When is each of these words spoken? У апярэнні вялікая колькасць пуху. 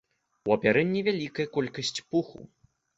У 0.47 0.53
апярэнні 0.55 1.05
вялікая 1.09 1.47
колькасць 1.59 1.97
пуху. 2.09 2.47